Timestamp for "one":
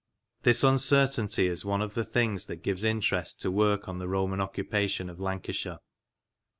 1.63-1.79